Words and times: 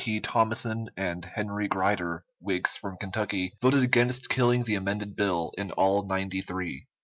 P. 0.03 0.19
Thomasson 0.19 0.87
and 0.97 1.23
Henry 1.23 1.67
Grider, 1.67 2.25
Whigs 2.39 2.75
from 2.75 2.97
Kentucky, 2.97 3.53
voted 3.61 3.83
against 3.83 4.29
killing 4.29 4.63
the 4.63 4.73
amended 4.73 5.15
bill, 5.15 5.51
in 5.59 5.69
all 5.73 6.01
ninety 6.07 6.41
three. 6.41 6.87